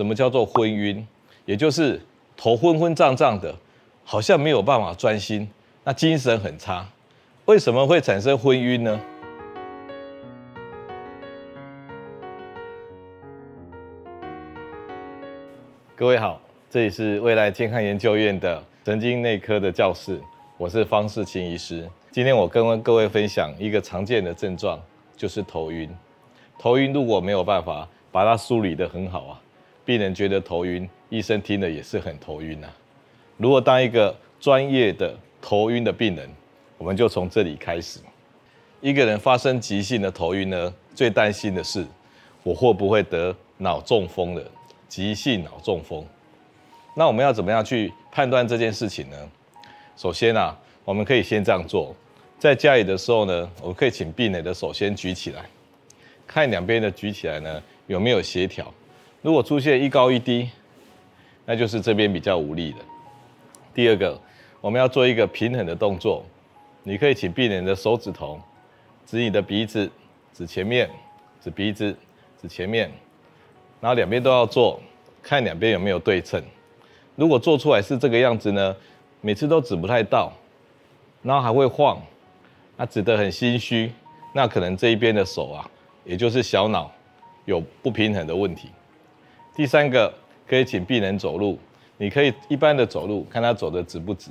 [0.00, 1.06] 什么叫做昏晕，
[1.44, 2.00] 也就是
[2.34, 3.54] 头昏昏胀胀的，
[4.02, 5.46] 好像没有办法专心，
[5.84, 6.88] 那精神很差。
[7.44, 8.98] 为什么会产生昏晕呢？
[15.94, 16.40] 各位好，
[16.70, 20.18] 这里是未来健康研究院的神经内科的教室，
[20.56, 21.86] 我是方世清医师。
[22.10, 24.80] 今天我跟各位分享一个常见的症状，
[25.14, 25.94] 就是头晕。
[26.58, 29.40] 头晕如果没有办法把它梳理得很好啊，
[29.90, 32.72] 病人觉得头晕，医生听了也是很头晕啊。
[33.36, 36.30] 如果当一个专业的头晕的病人，
[36.78, 37.98] 我们就从这里开始。
[38.80, 41.84] 一个人发生急性的头晕呢，最担心的是
[42.44, 44.44] 我会不会得脑中风了。
[44.88, 46.06] 急性脑中风，
[46.94, 49.16] 那我们要怎么样去判断这件事情呢？
[49.96, 51.92] 首先啊，我们可以先这样做，
[52.38, 55.44] 在家里的时候呢，我们可以请病人的手先举起来，
[56.28, 58.72] 看两边的举起来呢有没有协调。
[59.22, 60.48] 如果出现一高一低，
[61.44, 62.78] 那就是这边比较无力的。
[63.74, 64.18] 第二个，
[64.62, 66.24] 我们要做一个平衡的动作，
[66.82, 68.40] 你可以请病人的手指头
[69.04, 69.90] 指你的鼻子，
[70.32, 70.88] 指前面，
[71.38, 71.94] 指鼻子，
[72.40, 72.90] 指前面。
[73.78, 74.80] 然后两边都要做，
[75.22, 76.42] 看两边有没有对称。
[77.14, 78.74] 如果做出来是这个样子呢，
[79.20, 80.32] 每次都指不太到，
[81.22, 82.00] 然后还会晃，
[82.78, 83.92] 那指得很心虚，
[84.32, 85.70] 那可能这一边的手啊，
[86.04, 86.90] 也就是小脑
[87.44, 88.70] 有不平衡的问题。
[89.60, 90.10] 第三个，
[90.48, 91.58] 可以请病人走路，
[91.98, 94.30] 你可以一般的走路，看他走的直不直。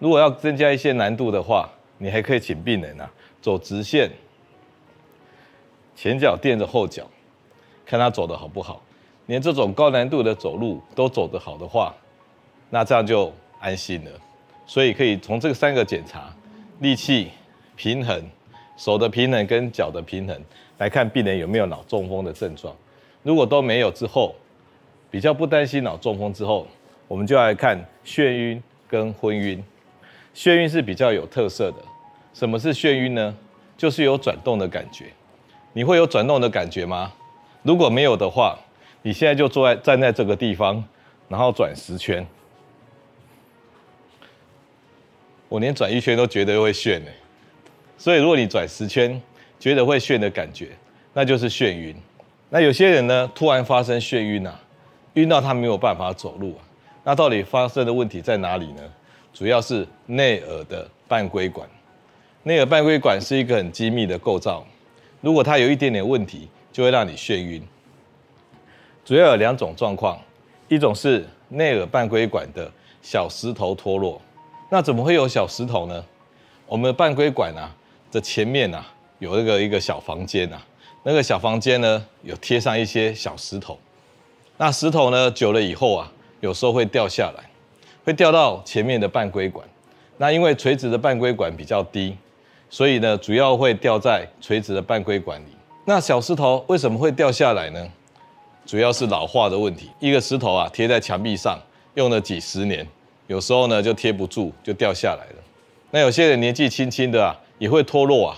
[0.00, 3.08] 如果要增加一些难度的话，你还可以请病人啊
[3.40, 4.10] 走直线，
[5.94, 7.08] 前脚垫着后脚。
[7.86, 8.82] 看他走的好不好，
[9.26, 11.94] 连这种高难度的走路都走得好的话，
[12.68, 14.10] 那这样就安心了。
[14.66, 16.34] 所以可以从这三个检查：
[16.80, 17.30] 力气、
[17.76, 18.20] 平衡、
[18.76, 20.36] 手的平衡跟脚的平衡，
[20.78, 22.74] 来看病人有没有脑中风的症状。
[23.22, 24.34] 如果都没有之后，
[25.10, 26.66] 比较不担心脑中风之后，
[27.06, 29.62] 我们就来看眩晕跟昏晕。
[30.34, 31.78] 眩晕是比较有特色的。
[32.34, 33.36] 什么是眩晕呢？
[33.76, 35.06] 就是有转动的感觉。
[35.72, 37.12] 你会有转动的感觉吗？
[37.62, 38.58] 如果没有的话，
[39.02, 40.84] 你现在就坐在站在这个地方，
[41.28, 42.26] 然后转十圈。
[45.48, 47.06] 我连转一圈都觉得会眩呢。
[47.96, 49.20] 所以如果你转十圈
[49.58, 50.68] 觉得会眩的感觉，
[51.14, 51.96] 那就是眩晕。
[52.50, 54.60] 那有些人呢，突然发生眩晕啊，
[55.18, 56.62] 晕到他没有办法走路啊。
[57.02, 58.82] 那到底发生的问题在哪里呢？
[59.32, 61.68] 主要是内耳的半规管。
[62.44, 64.64] 内耳半规管是一个很精密的构造，
[65.20, 67.62] 如果它有一点点问题，就会让你眩晕，
[69.04, 70.18] 主要有两种状况，
[70.68, 72.70] 一种是内耳半规管的
[73.02, 74.20] 小石头脱落。
[74.70, 76.04] 那怎么会有小石头呢？
[76.66, 77.74] 我们的半规管啊
[78.12, 78.86] 的前面啊
[79.18, 80.62] 有一个一个小房间啊，
[81.02, 83.78] 那个小房间呢有贴上一些小石头。
[84.60, 87.44] 那石头呢久了以后啊，有时候会掉下来，
[88.04, 89.64] 会掉到前面的半规管。
[90.16, 92.16] 那因为垂直的半规管比较低，
[92.68, 95.50] 所以呢主要会掉在垂直的半规管里。
[95.84, 97.88] 那小石头为什么会掉下来呢？
[98.66, 99.88] 主要是老化的问题。
[100.00, 101.56] 一个石头啊，贴在墙壁上，
[101.94, 102.86] 用了几十年，
[103.28, 105.42] 有时候呢就贴不住，就掉下来了。
[105.92, 108.36] 那有些人年纪轻轻的啊，也会脱落啊。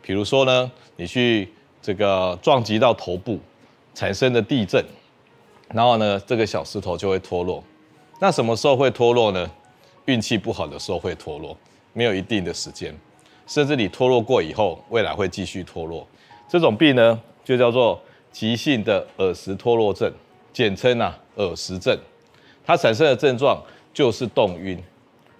[0.00, 1.52] 比如说呢，你去
[1.82, 3.38] 这个撞击到头部，
[3.94, 4.82] 产生的地震，
[5.72, 7.62] 然后呢，这个小石头就会脱落。
[8.20, 9.50] 那什么时候会脱落呢？
[10.06, 11.56] 运气不好的时候会脱落，
[11.92, 12.94] 没有一定的时间，
[13.46, 16.06] 甚至你脱落过以后，未来会继续脱落。
[16.48, 18.00] 这种病呢，就叫做
[18.32, 20.10] 急性的耳石脱落症，
[20.52, 21.96] 简称啊耳石症。
[22.64, 23.62] 它产生的症状
[23.92, 24.82] 就是动晕，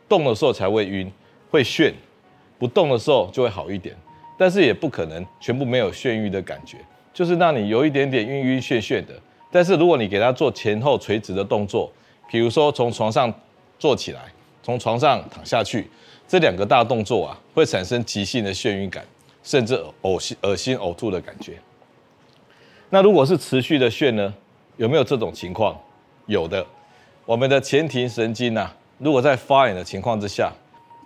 [0.06, 1.10] 动的时候才会晕，
[1.50, 1.92] 会眩；
[2.58, 3.96] 不动的时候就会好一点。
[4.36, 6.76] 但是也不可能全部没有眩晕的感觉，
[7.12, 9.14] 就是让你有一点点晕晕眩眩的。
[9.50, 11.90] 但是如果你给他做前后垂直的动作，
[12.30, 13.32] 比如说从床上
[13.78, 14.22] 坐起来，
[14.62, 15.90] 从床上躺下去，
[16.26, 19.04] 这两个大动作啊，会产生急性的眩晕感。
[19.40, 21.54] 甚至呕心、恶心、呕吐的感觉。
[22.90, 24.34] 那如果是持续的眩呢？
[24.76, 25.74] 有没有这种情况？
[26.26, 26.66] 有的。
[27.24, 30.52] 我们的前庭神经啊，如果在发炎的情况之下，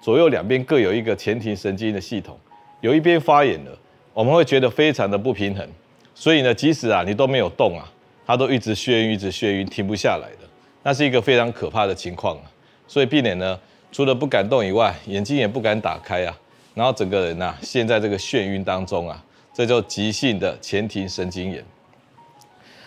[0.02, 2.36] 左右两边各有一个前庭神经的系统，
[2.80, 3.78] 有一边发炎了，
[4.12, 5.64] 我们会觉得非常的不平衡。
[6.12, 7.86] 所以呢，即使啊你都没有动啊，
[8.26, 10.48] 它都一直眩晕，一直眩晕，停不下来的。
[10.82, 12.42] 那是一个非常可怕的情况啊。
[12.86, 13.58] 所以病人呢，
[13.90, 16.38] 除了不敢动以外，眼睛也不敢打开啊。
[16.74, 19.22] 然后整个人呐，陷在这个眩晕当中啊，
[19.52, 21.64] 这叫急性的前庭神经炎。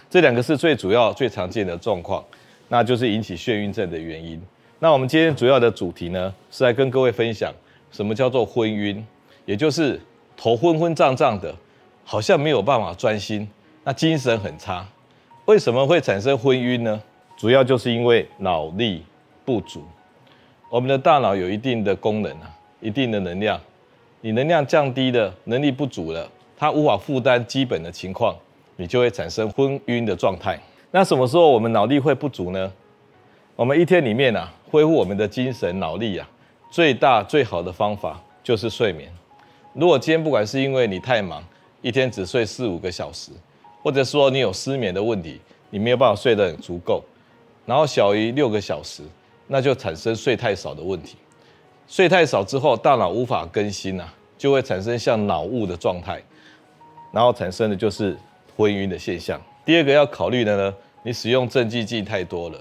[0.10, 2.24] 这两个是最主要、最常见的状况，
[2.70, 4.42] 那就是引起眩晕症的原因。
[4.80, 7.54] 那我们今天主要的主题呢，是来跟各位分享
[7.92, 9.06] 什么叫做昏晕，
[9.46, 10.00] 也就是
[10.36, 11.54] 头昏昏胀胀的，
[12.04, 13.48] 好像没有办法专心，
[13.84, 14.88] 那精神很差。
[15.46, 17.00] 为什么会产生昏晕呢？
[17.38, 19.06] 主要就是因为脑力
[19.46, 19.84] 不足。
[20.72, 22.50] 我们的大脑有一定的功能啊，
[22.82, 23.62] 一定的能量，
[24.22, 26.28] 你能量降低了，能力不足了，
[26.58, 28.36] 它无法负担基本的情况，
[28.76, 30.60] 你就会产生昏晕的状态。
[30.90, 32.74] 那什么时候我们脑力会不足呢？
[33.56, 36.28] 我们一天里面啊，恢复我们的精神脑力啊，
[36.72, 39.14] 最大最好的方法就是睡眠。
[39.74, 41.44] 如果今天不管是因为你太忙，
[41.84, 43.32] 一天只睡四五个小时，
[43.86, 45.40] 或者说你有失眠的问题，
[45.70, 47.04] 你没有办法睡得很足够，
[47.68, 49.04] 然后小于六个小时，
[49.46, 51.18] 那就产生睡太少的问题。
[51.88, 56.20] 睡太少之后，大脑无法更新啊，就会产生像脑雾的状态，
[57.12, 58.18] 然后产生的就是
[58.58, 59.40] 昏晕的现象。
[59.64, 62.60] 第二个要考虑的呢，你使用镇静剂太多了，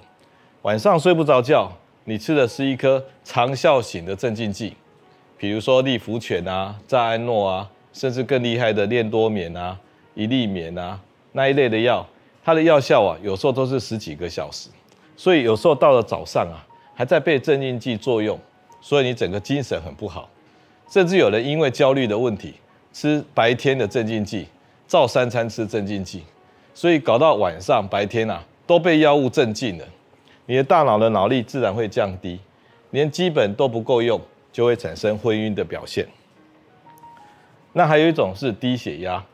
[0.61, 1.73] 晚上睡不着觉，
[2.05, 4.75] 你吃的是一颗长效型的镇静剂，
[5.39, 9.81] 比如说利福犬啊、赞安诺啊，甚至更厉害的链多眠啊、
[10.13, 11.01] 一粒眠啊
[11.37, 12.07] 那一类的药，
[12.45, 14.71] 它的药效啊，有时候都是十几个小时，
[15.17, 16.63] 所以有时候到了早上啊，
[16.95, 18.39] 还在被镇静剂作用。
[18.81, 20.29] 所以你整个精神很不好，
[20.91, 22.53] 甚至有人因为焦虑的问题，
[22.93, 24.47] 吃白天的镇静剂，
[24.87, 26.23] 照三餐吃镇静剂，
[26.75, 29.85] 所以搞到晚上白天啊都被药物镇静了，
[30.45, 32.39] 你的大脑的脑力自然会降低，
[32.91, 34.21] 连基本都不够用，
[34.53, 36.07] 就会产生昏晕的表现。
[37.73, 39.25] 那还有一种是低血压，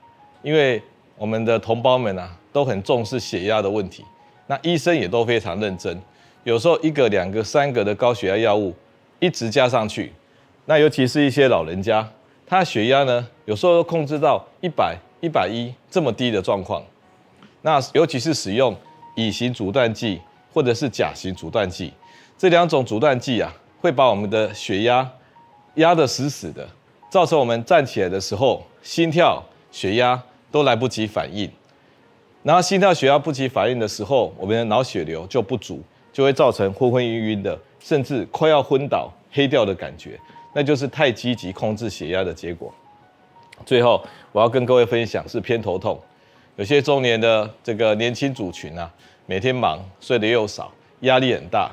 [0.43, 0.81] 因为
[1.21, 4.03] 我们的同胞们啊都很重视血压的问题，
[4.47, 6.01] 那医生也都非常认真，
[6.45, 8.75] 有时候一个、两个、三个的高血压药物。
[9.19, 10.11] 一直加上去，
[10.65, 12.09] 那尤其是一些老人家，
[12.47, 16.83] 他血压呢，有时候都控制到一百、一百一这么低的状况。
[17.61, 18.75] 那尤其是使用
[19.15, 20.19] 乙型阻断剂
[20.55, 21.93] 或者是甲型阻断剂，
[22.39, 25.07] 这两种阻断剂啊，会把我们的血压
[25.75, 26.67] 压得死死的，
[27.11, 30.19] 造成我们站起来的时候，心跳、血压
[30.50, 31.50] 都来不及反应。
[32.43, 35.82] 然后心跳、血压不及反应的时候，我们的脑血流就不足，
[36.12, 37.58] 就会造成昏昏晕晕的。
[37.82, 40.20] 甚至快要昏倒、黑掉的感觉，
[40.55, 42.70] 那就是太积极控制血压的结果。
[43.64, 45.99] 最后，我要跟各位分享是偏头痛。
[46.56, 48.93] 有些中年的这个年轻族群啊，
[49.25, 50.70] 每天忙，睡得又少，
[51.00, 51.70] 压力很大，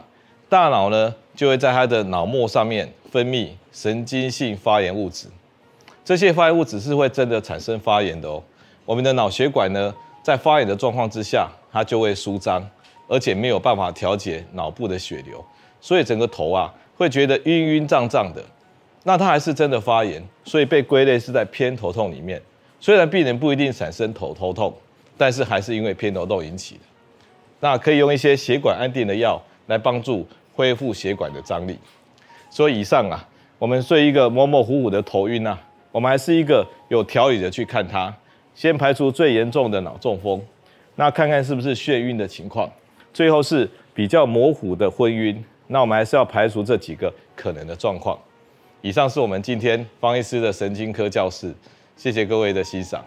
[0.48, 5.28] 大脑呢就会在他的脑膜上面分泌神经性发炎物质。
[6.06, 8.42] 这些发炎物质是会真的产生发炎的哦。
[8.88, 9.94] 我们的脑血管呢，
[10.24, 12.66] 在发炎的状况之下，它就会舒张，
[13.10, 15.44] 而且没有办法调节脑部的血流。
[15.82, 18.42] 所以整个头啊会觉得晕晕胀胀的，
[19.04, 22.42] 那它还是真的发炎，所以被归类是在偏头痛里面。
[22.80, 24.74] 虽然病人不一定产生头头痛，
[25.18, 26.82] 但是还是因为偏头痛引起的。
[27.60, 30.26] 那可以用一些血管安定的药来帮助
[30.56, 31.78] 恢复血管的张力。
[32.50, 33.28] 所以以上啊，
[33.60, 35.60] 我们睡一个模模糊糊的头晕啊，
[35.92, 38.16] 我们还是一个有条理的去看它，
[38.58, 40.42] 先排除最严重的脑中风，
[40.96, 42.68] 那看看是不是眩晕的情况，
[43.14, 45.46] 最后是比较模糊的昏晕。
[45.68, 48.18] 那我们还是要排除这几个可能的状况。
[48.82, 51.54] 以上是我们今天方医师的神经科教室，
[51.96, 53.06] 谢谢各位的欣赏。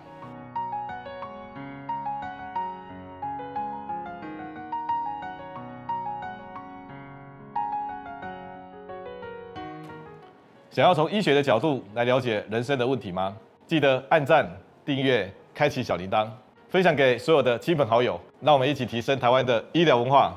[10.71, 13.37] 想要从医学的角度来了解人生的问题吗？
[13.67, 14.49] 记得按赞、
[14.85, 15.29] 订阅、
[15.61, 16.27] 开启小铃铛，
[16.71, 20.35] 分享给所有的亲朋好友，让我们一起提升台湾的医疗文化。